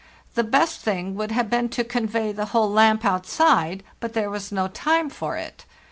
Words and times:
The 0.33 0.43
best 0.43 0.79
thing 0.81 1.13
would 1.13 1.29
have 1.29 1.47
been 1.47 1.69
to 1.69 1.83
convey 1.83 2.31
the 2.31 2.45
whole 2.57 2.71
lamp 2.71 3.05
outside, 3.05 3.83
but 3.99 4.13
there 4.13 4.31
was 4.31 4.51
no 4.51 4.67
time 4.67 5.11
for 5.11 5.37
it. 5.37 5.63